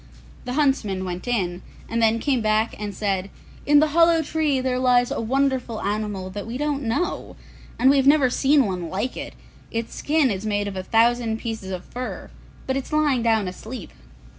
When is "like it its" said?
8.89-9.93